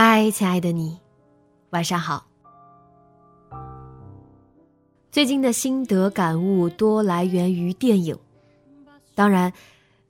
[0.00, 0.96] 嗨，亲爱的你，
[1.70, 2.24] 晚上好。
[5.10, 8.16] 最近的心得感悟多来源于电影，
[9.16, 9.52] 当然，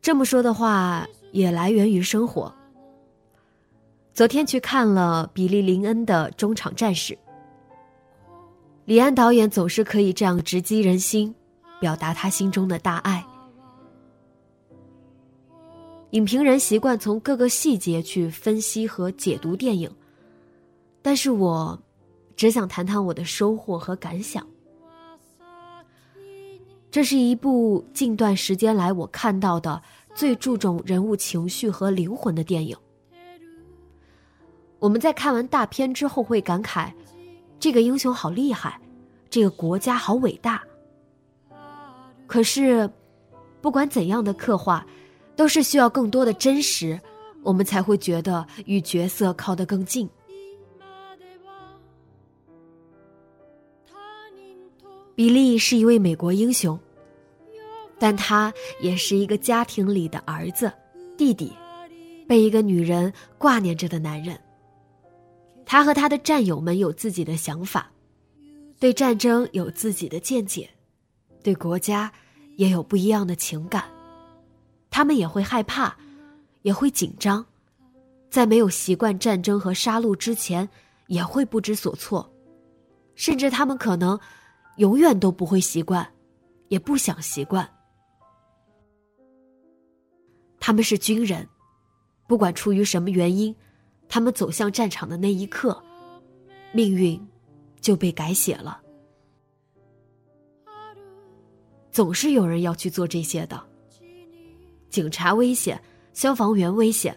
[0.00, 2.50] 这么说的话也来源于生活。
[4.14, 7.12] 昨天去看了比利林恩的《中场战士》，
[8.86, 11.34] 李安导演总是可以这样直击人心，
[11.78, 13.22] 表达他心中的大爱。
[16.14, 19.90] 影评人习惯从各个细节去分析和解读电影，
[21.02, 21.76] 但是我
[22.36, 24.46] 只想谈谈我的收获和感想。
[26.88, 29.82] 这是一部近段时间来我看到的
[30.14, 32.76] 最注重人物情绪和灵魂的电影。
[34.78, 36.92] 我们在看完大片之后会感慨，
[37.58, 38.80] 这个英雄好厉害，
[39.28, 40.62] 这个国家好伟大。
[42.28, 42.88] 可是，
[43.60, 44.86] 不管怎样的刻画。
[45.36, 47.00] 都是需要更多的真实，
[47.42, 50.08] 我们才会觉得与角色靠得更近。
[55.14, 56.78] 比利是一位美国英雄，
[58.00, 60.72] 但他也是一个家庭里的儿子、
[61.16, 61.52] 弟弟，
[62.26, 64.36] 被一个女人挂念着的男人。
[65.64, 67.90] 他和他的战友们有自己的想法，
[68.80, 70.68] 对战争有自己的见解，
[71.44, 72.12] 对国家
[72.56, 73.84] 也有不一样的情感。
[74.96, 75.92] 他们也会害怕，
[76.62, 77.44] 也会紧张，
[78.30, 80.68] 在没有习惯战争和杀戮之前，
[81.08, 82.32] 也会不知所措，
[83.16, 84.16] 甚至他们可能
[84.76, 86.08] 永远都不会习惯，
[86.68, 87.68] 也不想习惯。
[90.60, 91.44] 他们是军人，
[92.28, 93.52] 不管出于什么原因，
[94.08, 95.82] 他们走向战场的那一刻，
[96.72, 97.20] 命运
[97.80, 98.80] 就被改写了。
[101.90, 103.60] 总是有人要去做这些的。
[104.94, 105.82] 警察危险，
[106.12, 107.16] 消防员危险，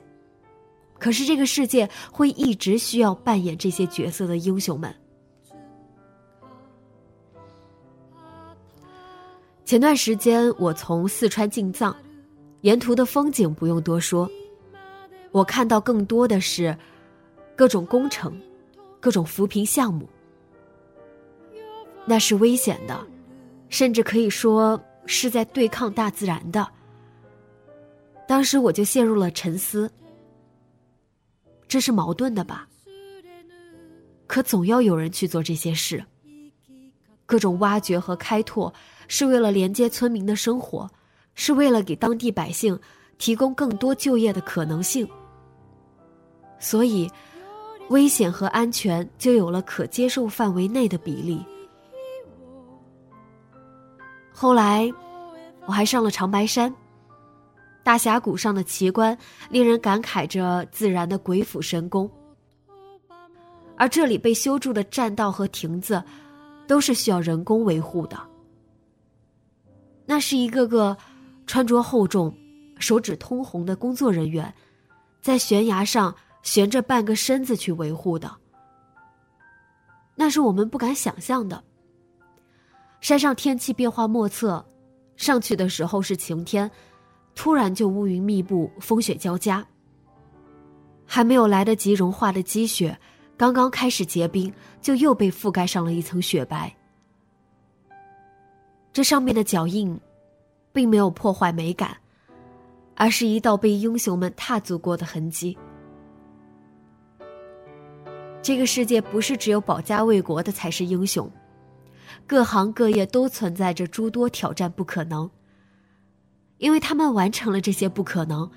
[0.98, 4.92] 可是这个世界会一直需要扮演这些角色的英雄们。
[9.64, 11.96] 前段时间我从四川进藏，
[12.62, 14.28] 沿途的风景不用多说，
[15.32, 16.76] 我看到更多的是
[17.56, 18.42] 各种工程、
[19.00, 20.10] 各种扶贫项目，
[22.08, 23.06] 那是危险的，
[23.70, 26.68] 甚至可以说是在对抗大自然的。
[28.28, 29.90] 当时我就陷入了沉思，
[31.68, 32.68] 这是矛盾的吧？
[34.28, 36.04] 可总要有人去做这些事。
[37.26, 38.74] 各种挖掘和开拓，
[39.08, 40.90] 是为了连接村民的生活，
[41.36, 42.78] 是为了给当地百姓
[43.18, 45.08] 提供更多就业的可能性。
[46.60, 47.10] 所以，
[47.90, 51.42] 危险和安全就有了可接受范围内的比例。
[54.34, 54.92] 后来，
[55.66, 56.74] 我还上了长白山。
[57.88, 59.18] 大峡谷上的奇观，
[59.50, 62.12] 令人感慨着自然的鬼斧神工。
[63.78, 66.04] 而这里被修筑的栈道和亭子，
[66.68, 68.20] 都是需要人工维护的。
[70.06, 70.98] 那是一个个
[71.46, 72.36] 穿着厚重、
[72.78, 74.54] 手指通红的工作人员，
[75.22, 78.30] 在悬崖上悬着半个身子去维护的。
[80.14, 81.64] 那是我们不敢想象的。
[83.00, 84.66] 山上天气变化莫测，
[85.16, 86.70] 上去的时候是晴天。
[87.38, 89.64] 突然就乌云密布，风雪交加。
[91.06, 92.98] 还没有来得及融化的积雪，
[93.38, 94.52] 刚刚开始结冰，
[94.82, 96.76] 就又被覆盖上了一层雪白。
[98.92, 99.98] 这上面的脚印，
[100.74, 101.96] 并没有破坏美感，
[102.96, 105.56] 而是一道被英雄们踏足过的痕迹。
[108.42, 111.32] 这个世界不是只有保家卫国的才是英雄，
[112.26, 115.30] 各行各业都存在着诸多挑战，不可能。
[116.58, 118.50] 因为他们完成了这些不可能，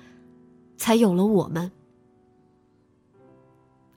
[0.77, 1.71] 才有了我们。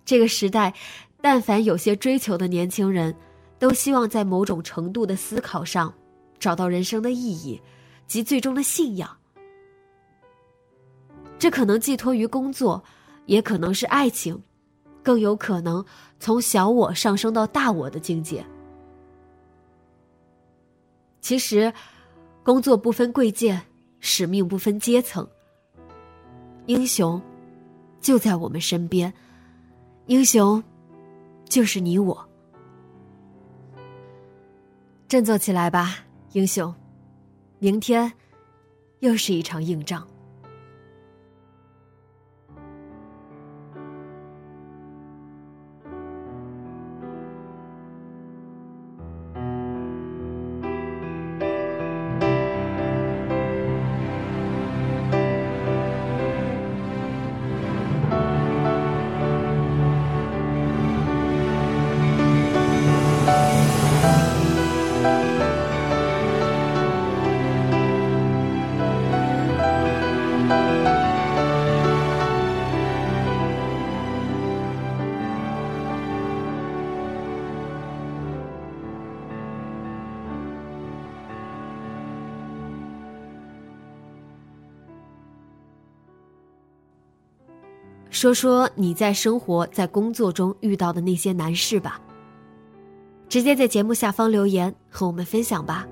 [0.05, 0.75] 这个时代，
[1.21, 3.15] 但凡有些追求的年轻人，
[3.59, 5.93] 都希望在某种程度的思考上，
[6.39, 7.61] 找到人生的意义
[8.07, 9.17] 及最终的信仰。
[11.39, 12.83] 这可能寄托于工作，
[13.27, 14.43] 也可能是爱情，
[15.03, 15.85] 更有可能
[16.21, 18.45] 从小我上升到大我的境界。
[21.23, 21.73] 其实，
[22.43, 23.63] 工作不分贵贱，
[24.07, 25.27] 使命不分阶层。
[26.67, 27.21] 英雄
[28.03, 29.11] 就在我们身边，
[30.09, 30.63] 英雄
[31.49, 32.29] 就是你我。
[35.09, 36.73] 振作起来吧，英雄！
[37.59, 38.13] 明天
[38.99, 40.07] 又是一场硬仗。
[88.15, 92.01] 说说你在生活在工作中遇到的那些难事吧。
[93.29, 95.85] 直接在节目下方留言和我们分享吧。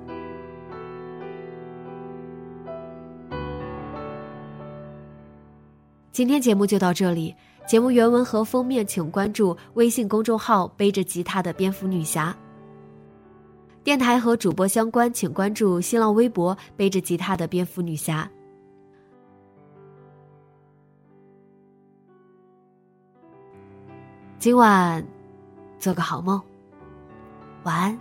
[6.12, 7.34] 今天节目就到这里，
[7.66, 12.34] 节目原文和封面请关注微信公众号“背着吉他的蝙蝠女侠”。
[13.82, 18.30] 电台和主播相关，请关注新浪微博“背着吉他的蝙蝠女侠”。
[24.42, 25.06] 今晚
[25.78, 26.42] 做个好梦。
[27.62, 27.96] 晚安。